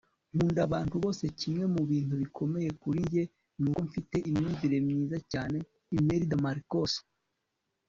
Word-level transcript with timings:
nkunda 0.33 0.59
abantu 0.67 0.95
bose. 1.03 1.23
kimwe 1.39 1.65
mu 1.73 1.81
bintu 1.91 2.13
bikomeye 2.21 2.69
kuri 2.81 2.99
njye 3.05 3.23
ni 3.59 3.65
uko 3.69 3.79
mfite 3.87 4.15
imyumvire 4.29 4.77
myiza 4.85 5.17
cyane.- 5.31 5.57
imelda 5.97 6.35
marcos 6.45 6.91